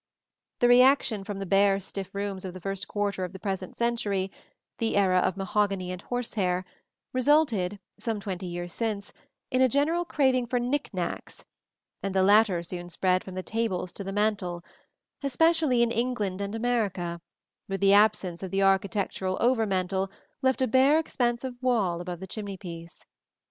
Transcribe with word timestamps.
The 0.61 0.67
reaction 0.67 1.23
from 1.23 1.37
the 1.37 1.45
bare 1.45 1.79
stiff 1.79 2.15
rooms 2.15 2.43
of 2.43 2.55
the 2.55 2.59
first 2.59 2.87
quarter 2.87 3.23
of 3.23 3.33
the 3.33 3.39
present 3.39 3.77
century 3.77 4.31
the 4.79 4.97
era 4.97 5.19
of 5.19 5.37
mahogany 5.37 5.91
and 5.91 6.01
horsehair 6.01 6.65
resulted, 7.13 7.77
some 7.99 8.19
twenty 8.19 8.47
years 8.47 8.73
since, 8.73 9.13
in 9.51 9.61
a 9.61 9.69
general 9.69 10.03
craving 10.03 10.47
for 10.47 10.59
knick 10.59 10.91
knacks; 10.91 11.45
and 12.01 12.15
the 12.15 12.23
latter 12.23 12.63
soon 12.63 12.89
spread 12.89 13.23
from 13.23 13.35
the 13.35 13.43
tables 13.43 13.91
to 13.93 14.03
the 14.03 14.11
mantel, 14.11 14.65
especially 15.21 15.83
in 15.83 15.91
England 15.91 16.41
and 16.41 16.55
America, 16.55 17.21
where 17.67 17.77
the 17.77 17.93
absence 17.93 18.41
of 18.41 18.49
the 18.49 18.63
architectural 18.63 19.37
over 19.39 19.67
mantel 19.67 20.09
left 20.41 20.63
a 20.63 20.67
bare 20.67 20.97
expanse 20.97 21.43
of 21.43 21.61
wall 21.61 22.01
above 22.01 22.19
the 22.19 22.25
chimney 22.25 22.57
piece. 22.57 23.05